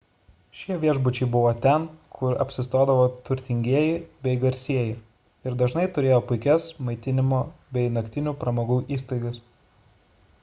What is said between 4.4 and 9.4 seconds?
garsieji ir dažnai turėjo puikias maitinimo bei naktinių pramogų įstaigas